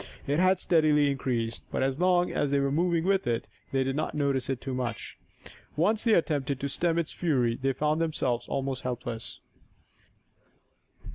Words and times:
It 0.25 0.39
had 0.39 0.59
steadily 0.59 1.11
increased, 1.11 1.63
but, 1.71 1.83
as 1.83 1.99
long 1.99 2.31
as 2.31 2.49
they 2.49 2.57
were 2.59 2.71
moving 2.71 3.03
with 3.03 3.27
it, 3.27 3.45
they 3.71 3.83
did 3.83 3.95
not 3.95 4.15
notice 4.15 4.49
it 4.49 4.63
so 4.63 4.73
much. 4.73 5.15
Once 5.75 6.01
they 6.03 6.15
attempted 6.15 6.59
to 6.59 6.67
stem 6.67 6.97
its 6.97 7.11
fury 7.11 7.55
they 7.55 7.71
found 7.73 8.01
themselves 8.01 8.47
almost 8.47 8.81
helpless. 8.81 9.41